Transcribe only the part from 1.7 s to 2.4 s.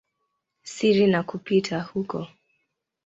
huko.